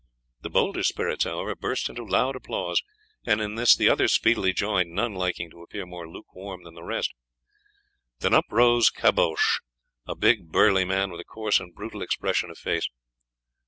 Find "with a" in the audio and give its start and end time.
11.11-11.23